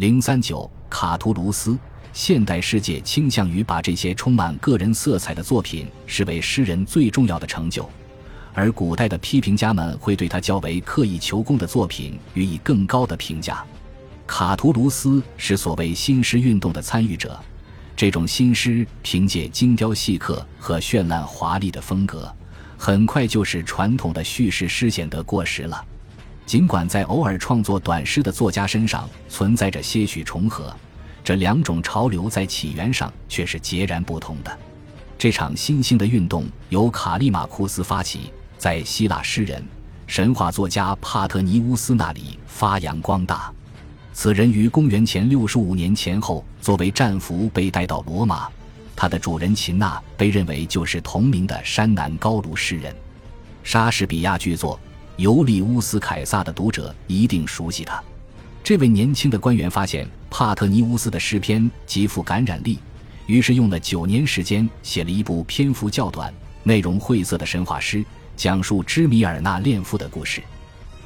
[0.00, 1.78] 零三九卡图卢斯。
[2.14, 7.86] 现代世界倾向于把这些充满个人色彩的作品视为诗人最重要的成就，
[8.54, 13.62] 而古代的批评家们会对他较为刻意求工的作品予以更高的评价。
[14.26, 17.38] 卡图卢斯是所谓新诗运动的参与者，
[17.94, 22.34] 这种新诗凭借精雕细刻和绚烂华丽的风格，
[22.78, 25.84] 很快就使传统的叙事诗显得过时了。
[26.50, 30.74] 尽管在偶尔创作短诗的作家身上存在着些许重合。
[31.22, 34.58] 这两种潮流在起源上却是截然不同的。
[35.16, 39.64] 这场新兴的运动由卡利马库斯发起，在希腊诗人、
[40.08, 43.52] 神话作家帕特尼乌斯那里发扬光大。
[44.12, 48.48] 此人于公元前六十五年前后作为战俘被带到罗马，
[48.96, 52.92] 他的主人秦娜被认为就是同名的山南高卢诗人。
[53.62, 54.74] 莎士比亚剧作
[55.20, 58.02] 《尤利乌斯·凯撒》的读者一定熟悉他。
[58.64, 62.78] 这位年轻的官员发现帕特尼乌斯的诗篇极富感染力，
[63.26, 68.02] 于是用了九年时间写了一部篇幅较短、内容晦涩的神话诗，
[68.34, 70.42] 讲述芝米尔纳恋父的故事。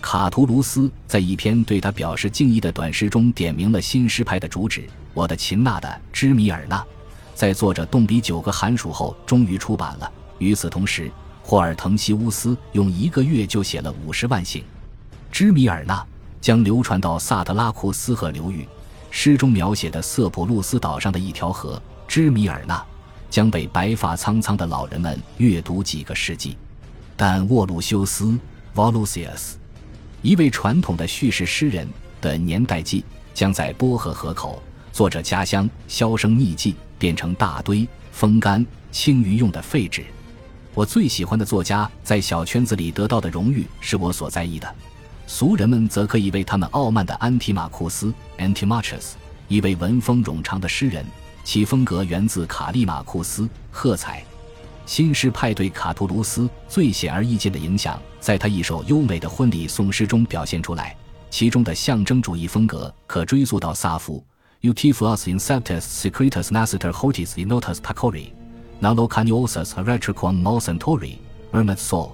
[0.00, 6.84] 卡图卢斯在一篇对他表示敬意的短诗中点明了新诗派的主旨：“我的秦娜的芝米尔纳，
[7.34, 10.08] 在作者动笔九个寒暑后终于出版了。
[10.38, 11.10] 与此同时，
[11.44, 14.64] 霍尔滕西乌斯用一个月就写了五十万行。
[15.30, 16.04] 芝米尔纳。”
[16.44, 18.68] 将流传到萨特拉库斯河流域，
[19.10, 22.84] 诗中描写的色普路斯岛上的一条河芝米尔纳，
[23.30, 26.58] 将被白发苍苍的老人们阅读几个世纪。
[27.16, 28.38] 但沃鲁修斯
[28.74, 29.54] （Volusius），
[30.20, 31.88] 一位传统的叙事诗人
[32.20, 40.04] 的年代记，将在波河河口，作者家乡销声匿迹，变成大堆风干清鱼用的废纸。
[40.74, 44.74] 我最喜欢的作家在小圈子里得到的荣誉，是我所在意的。
[45.26, 49.12] 俗人们则可以为他们傲慢的安提马库斯 （Antimachus）
[49.46, 51.06] 一位文风冗长的诗人，
[51.44, 54.24] 其风格源自卡利马库斯喝彩。
[54.84, 60.96] 新诗派对卡图卢斯最显而易见的影响，在他一首优美的婚礼颂诗中表现出来。
[61.30, 64.22] 其中的象征主义风格可追溯到萨福
[64.60, 68.32] （Utifus in septis secretus nascitur hortis inotus pacori,
[68.80, 71.16] nalocaniosus retricum mosentori,
[71.52, 72.12] e r m e t s o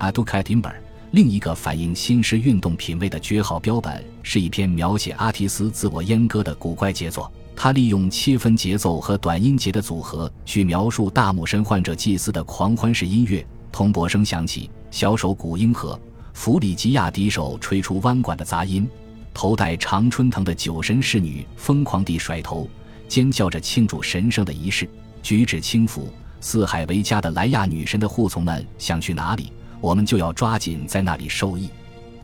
[0.00, 0.74] l aducat imber）。
[1.12, 7.30] 另一个反映新诗运动品味的绝好标本，是一篇描写阿提斯自我阉割的古怪杰作。
[7.54, 13.46] 他利用切分节奏和短音节的组合，去描述大母神患者祭司的狂欢式音乐。
[13.70, 16.00] 铜钹声响起，小手鼓应和，
[16.32, 18.88] 弗里吉亚笛手吹出弯管的杂音。
[19.34, 22.68] 头戴常春藤的酒神侍女疯狂地甩头，
[23.06, 24.88] 尖叫着庆祝神圣的仪式，
[25.22, 26.12] 举止轻浮。
[26.40, 29.52] 四海为家的莱亚女神的护从们想去哪里？
[29.80, 31.70] 我们就要抓紧在那里受益。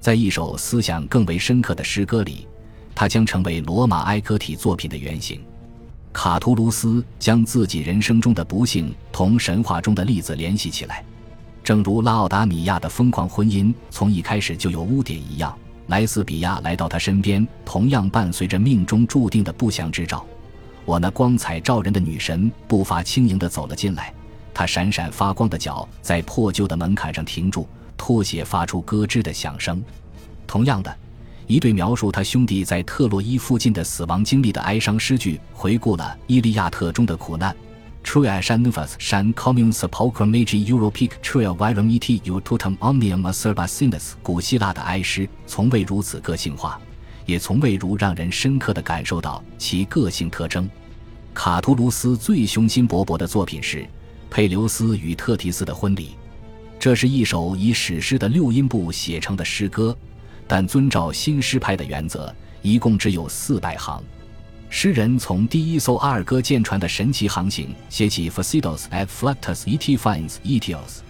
[0.00, 2.46] 在一首思想更为深刻的诗歌里，
[2.94, 5.40] 它将成为罗马哀歌体作品的原型。
[6.12, 11.04] 卡图卢斯将自己人生中的不幸同神话中的例子联系起来，
[11.62, 15.56] 正如拉奥达米亚的疯狂婚姻从一开始就有污点一样。
[15.86, 20.26] 莱斯比亚来到他身边，同样伴随着命中注定的不祥之兆。
[20.90, 24.12] 我那光彩照人的女神步伐轻盈地走了进来。
[24.52, 27.64] 他闪闪发光的脚在破旧的门槛上停住，
[27.96, 29.80] 拖鞋发出咯吱的响声。
[30.48, 30.92] 同样的，
[31.46, 37.54] 一对描述他兄弟在特洛伊附近的死亡经历的哀伤诗句，回顾了《伊利亚特》中的苦难。
[38.02, 44.14] Troia shanuvas shan commun sepulchrum magi Europic tria virum et ututum omnium acerbacinus。
[44.24, 46.80] 古希腊的哀诗从未如此个性化，
[47.26, 50.68] 也从未如让人深刻地感受到其个性特征。
[51.34, 53.86] 卡图卢斯最雄心勃勃的作品是。
[54.32, 56.10] 佩留斯与特提斯的婚礼，
[56.78, 59.96] 这是一首以史诗的六音部写成的诗歌，
[60.46, 62.32] 但遵照新诗派的原则，
[62.62, 64.00] 一共只有四百行。
[64.68, 71.00] 诗人从第一艘阿尔戈舰船的神奇航行写起，Facidos et fluctus et fines etios，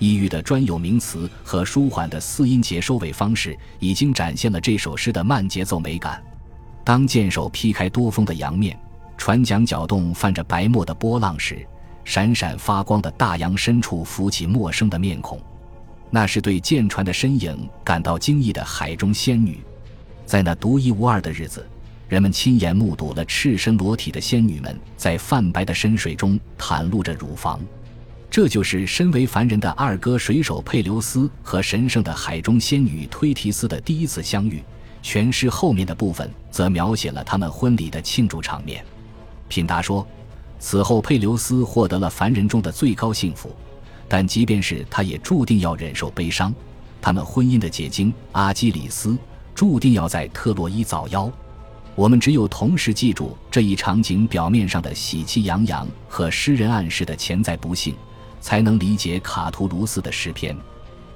[0.00, 6.20] 异域的专有名词和舒缓的四音节收尾方式，已经展现了这首诗的慢节奏美感。
[6.82, 8.76] 当舰首劈开多风的洋面，
[9.16, 11.66] 船桨搅动泛着白沫的波浪时。
[12.04, 15.40] 闪闪发光的大洋深处浮起陌生的面孔，
[16.10, 19.58] 那是对舰船的身影感到惊异的海中仙女。
[20.26, 21.66] 在那独一无二的日子，
[22.06, 27.58] 人们亲眼目睹了赤身裸体的仙女们在泛白的深水中袒露着乳房。
[28.30, 34.62] 这就是身为凡人的二哥水手佩留斯和神圣的海中仙女忒提斯的第一次相遇。
[35.02, 38.84] 全诗后面的部分则描写了他们婚礼的庆祝场面。
[39.48, 40.06] 品达说。
[40.58, 43.54] 此后，佩留斯获得了凡人中的最高幸福，
[44.08, 46.54] 但即便是他，也注定要忍受悲伤。
[47.02, 49.18] 他们婚姻的结晶阿基里斯
[49.54, 51.30] 注定要在特洛伊早夭。
[51.94, 57.94] 我们只有同时记住这一场景表面上的喜气洋洋和诗人暗示的潜在不幸，
[58.40, 60.56] 才能理解卡图卢斯的诗篇。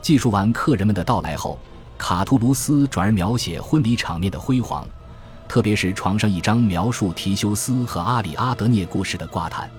[0.00, 1.58] 记述完客人们的到来后，
[1.98, 4.86] 卡图卢斯转而描写婚礼场面的辉煌，
[5.52, 9.70] 特别是床上一张描述提修斯和阿里阿德涅故事的挂毯。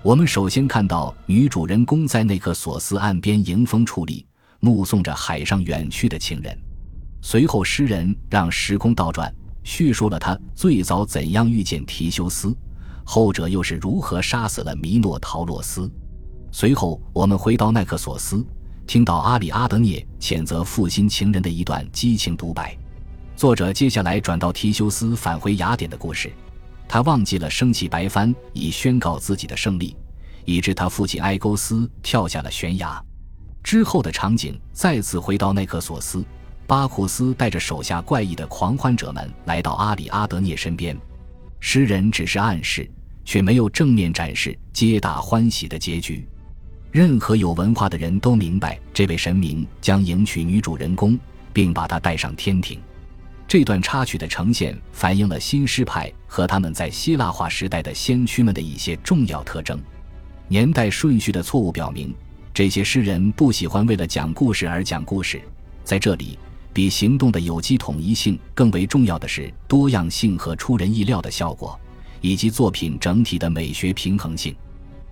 [0.00, 4.24] 我们首先看到女主人公在那克索斯岸边迎风矗立，
[4.60, 6.56] 目送着海上远去的情人。
[7.20, 9.28] 随后，诗人让时空倒转。
[9.64, 12.56] 叙述了他最早怎样遇见提修斯，
[13.02, 15.90] 后者又是如何杀死了弥诺陶洛斯。
[16.52, 18.46] 随后，我们回到奈克索斯，
[18.86, 22.77] 听到阿里阿德涅谴责负心情人的一段激情独白。
[23.38, 26.28] 作者接下来转到提修斯返回雅典的故事，
[26.88, 29.96] 他忘记了升起白帆以宣告自己的胜利，
[30.44, 33.00] 以致他父亲埃勾斯跳下了悬崖。
[33.62, 36.24] 之后的场景再次回到奈克索斯。
[36.66, 40.98] 巴库斯带着手下怪异的狂欢者们来到阿里阿德涅身边，
[41.60, 42.90] 诗人只是暗示，
[43.24, 46.26] 却没有正面展示皆大欢喜的结局。
[46.90, 51.16] 任何有文化的人都明白，这位神明将迎娶女主人公，
[51.52, 52.80] 并把她带上天庭。
[53.48, 59.80] 这段插曲的呈现反映了新诗派和他们在希腊化时代的先驱们的一些重要特征。
[60.46, 62.14] 年代顺序的错误表明，
[62.52, 65.40] 这些诗人不喜欢为了讲故事而讲故事。
[65.82, 66.38] 在这里。
[66.70, 71.76] 比行动的有机统一性更为重要的是多样性和出人意料的效果，
[72.20, 74.54] 以及作品整体的美学平衡性。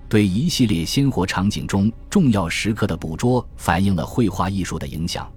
[0.09, 5.29] 对一系列鲜活场景中重要时刻的捕捉，反映了绘画艺术的影响。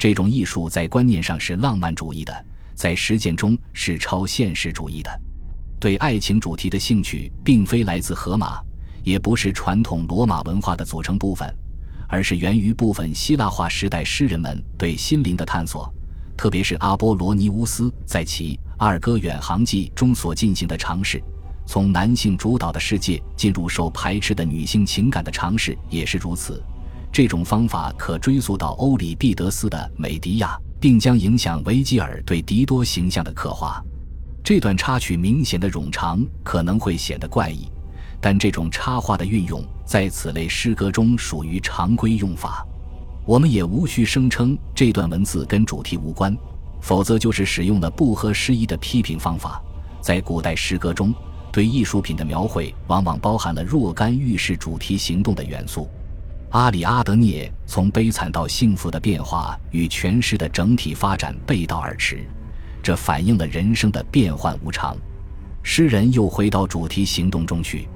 [0.00, 5.20] 这种艺术在观念上是浪漫主义的，在实践中是超现实主义的。
[5.78, 8.62] 对爱情主题的兴趣，并非来自荷马，
[9.04, 11.54] 也不是传统罗马文化的组成部分。
[12.08, 15.92] 而是源于部分希腊化时代诗人们对心灵的探索，
[16.34, 21.22] 特别是阿波罗尼乌斯在其《阿尔戈远航记》中所进行的尝试。
[21.66, 26.60] 从男性主导的世界进入受排斥的女性情感的尝试也是如此。
[27.12, 33.82] 这种方法可追溯到欧里庇得斯的《美狄亚》，并将影响维吉尔对狄多形象的刻画。
[34.44, 37.66] 这段插曲明显的冗长可能会显得怪异。
[38.22, 42.66] 但这种插画的运用在此类诗歌中属于常规用法，
[43.24, 46.36] 我们也无需声称这段文字跟主题无关，
[46.80, 49.60] 否则就是使用了不合时宜的批评方法。
[50.02, 51.14] 在古代诗歌中，
[51.50, 55.88] 对艺术品的描绘往往包含了若干预示主题行动的元素。
[56.50, 62.26] 阿里阿德涅从悲惨到幸福的变化与全诗的整体发展背道而驰，
[62.82, 64.96] 这反映了人生的变幻无常。
[65.62, 67.88] 诗人又回到主题行动中去。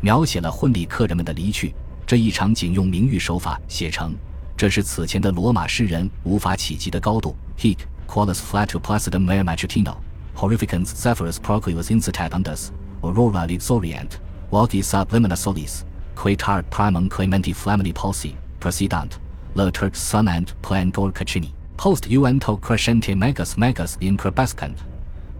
[0.00, 1.74] 描写了婚礼客人们的离去，
[2.06, 4.14] 这一场景用明喻手法写成，
[4.56, 7.34] 这是此前的罗马诗人无法企及的高度。
[7.58, 9.96] Hic qualis flatu placidum mare matutino,
[10.36, 12.68] horrificans zephyrus procuus incitandus,
[13.02, 14.10] aurora luxuriant,
[14.52, 15.80] volti sublimina solis,
[16.18, 19.20] Quatar primum clementi flammini pulsi, procidant,
[19.54, 24.78] le turc sun and plan gorcacini, post uento crescente megas megas in crepescent,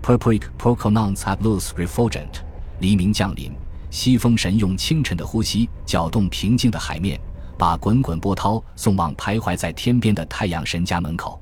[0.01, 2.43] purpuric proconans ab luz refulgent，
[2.79, 3.53] 黎明降临。
[3.91, 7.19] 西风神用清晨的呼吸搅动平静的海面，
[7.59, 11.41] 把滚滚波涛送往徘徊在天边的太阳神家门口。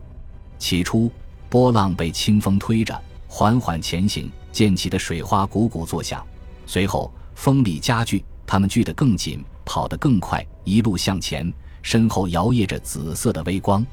[0.59, 1.12] 起初，
[1.50, 2.99] 波浪被清风推着
[3.29, 6.27] 缓缓前行，溅起的水花汩汩作响。
[6.65, 13.84] 随后，风力加剧，他们聚得更紧，跑得更快，一路向前，身后摇曳着紫色的微光。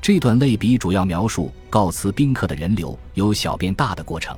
[0.00, 4.36] 这段类比主要描述告辞宾客的人流由小变大的过程。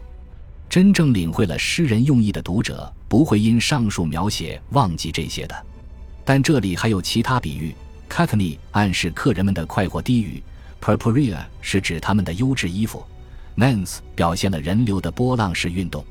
[0.68, 5.54] 真正领会了诗人用意的读者不会因上述描写忘记这些的，
[6.24, 7.74] 但这里还有其他比喻。
[8.08, 10.42] c a t a n y 暗示客人们的快活低语
[10.80, 13.04] ，Purpurea 是指他们的优质衣服
[13.56, 16.04] ，Mens 表现了人流的波浪式运动。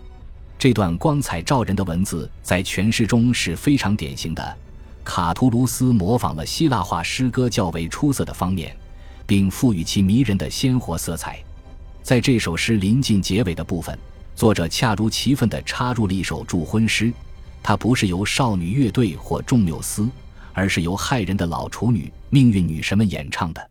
[0.62, 4.58] 这段光彩照人的文字在全诗中是非常典型的。
[5.04, 8.78] 卡图卢斯模仿了希腊化诗歌较为出色的方面，
[9.26, 11.44] 并赋予其迷人的鲜活色彩。
[12.04, 13.98] 在这首诗临近结尾的部分。
[14.36, 17.12] 作者恰如其分地插入了一首祝婚诗，
[17.64, 20.08] 它不是由少女乐队或众缪斯，
[20.54, 23.70] 而是由骇人的老处女命运女神们演唱的。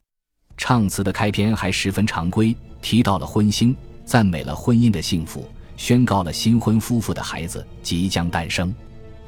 [0.56, 5.48] 唱词的开篇还十分常规，提到了婚星，赞美了婚姻的幸福，
[5.80, 8.72] 宣告了新婚夫妇的孩子即将诞生。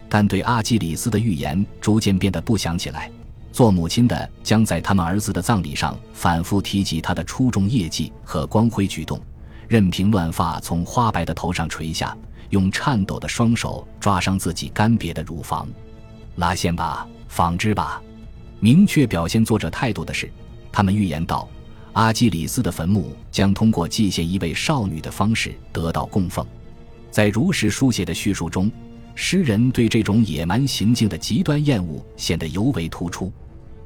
[0.07, 3.11] 但对阿基里斯的预言逐渐变得不祥起来。
[3.51, 9.19] 做母亲的将在他们儿子的葬礼上反复提及他的出众业绩和光辉举动。
[9.67, 12.15] 任凭乱发从花白的头上垂下，
[12.51, 15.67] 用颤抖的双手抓伤自己干瘪的乳房，
[16.37, 18.03] 拉线吧，纺织吧。
[18.61, 20.31] 明确表现作者态度的是，
[20.71, 21.49] 他们预言道：
[21.95, 26.47] 阿基里斯的坟墓将通过祭献一位少女的方式得到供奉。
[27.11, 28.71] 在如实书写的叙述中，
[29.15, 33.31] 诗人对这种野蛮行径的极端厌恶显得尤为突出。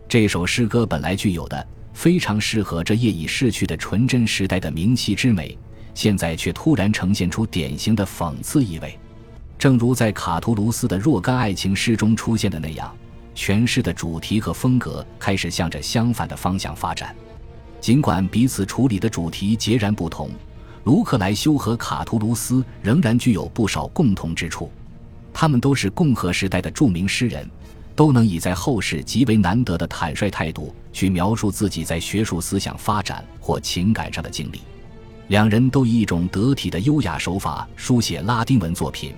[0.09, 5.59] 这首诗歌本来具有的非常适合这夜已逝去的纯真时代的名气之美，
[5.93, 8.97] 现在却突然呈现出典型的讽刺意味。
[9.59, 12.95] 正如在卡图卢斯的若干爱情诗中出现的那样，
[13.35, 17.13] 全诗的主题和风格开始向着相反的方向发展。
[17.87, 20.29] 尽管彼此处理的主题截然不同，
[20.83, 24.69] 卢克莱修和卡图卢斯仍然具有不少共同之处。
[25.33, 27.49] 他们都是共和时代的著名诗人。
[27.95, 34.63] 都能以在后世极为难得的坦率态度去描述自己在学术思想发展或情感上的经历。
[35.29, 39.15] 两人都以一种得体的优雅手法书写拉丁文作品。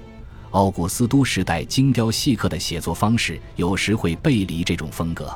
[0.50, 5.34] 奥古斯都时代精雕细刻的写作方式有时会背离这种风格。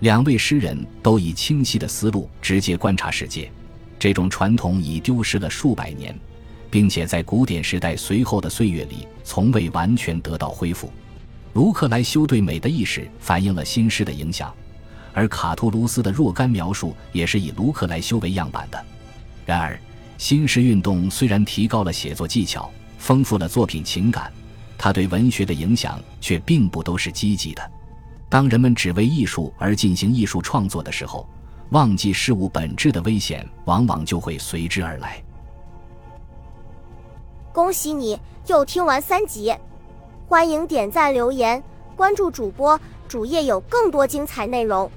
[0.00, 3.50] 两位诗人都以清晰的思路直接观察世界，
[3.98, 6.14] 这种传统已丢失了数百年，
[6.70, 10.92] 并且在古典时代随后的岁月里从未完全得到恢复。
[11.54, 14.54] 卢克莱修对美的意识反映了新诗的影响，
[15.14, 18.84] 而卡图卢斯的若干描述也是以卢克莱修为样板的。
[19.46, 19.80] 然而，
[20.18, 24.30] 新诗运动虽然提高了写作技巧，丰富了作品情感，
[24.76, 27.70] 它对文学的影响却并不都是积极的。
[28.28, 31.28] 当人们只为艺术而进行艺术创作的时候，
[31.70, 35.22] 忘记事物本质的危险往往就会随之而来。
[37.52, 39.54] 恭喜你又听完三集。
[40.28, 41.62] 欢迎点赞、留言、
[41.94, 42.78] 关注主播，
[43.08, 44.90] 主页有更多精彩内容。